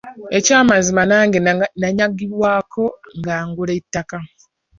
Ekyamazima 0.37 1.01
nange 1.09 1.39
nanyagibwako 1.81 2.83
nga 3.19 3.35
ngula 3.47 3.71
ettaka. 3.79 4.17